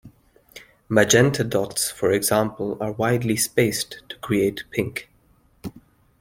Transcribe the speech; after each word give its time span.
Magenta 0.89 1.43
dots, 1.43 1.91
for 1.91 2.09
example, 2.11 2.75
are 2.81 2.93
widely 2.93 3.37
spaced 3.37 4.01
to 4.09 4.17
create 4.17 4.63
pink. 4.71 5.11